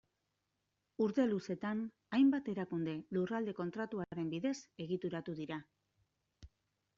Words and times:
Urte 1.07 1.25
luzetan, 1.33 1.83
hainbat 2.17 2.49
erakunde 2.53 2.95
Lurralde 3.17 3.53
Kontratuaren 3.61 4.33
bidez 4.33 4.55
egituratu 4.87 5.37
dira. 5.43 5.61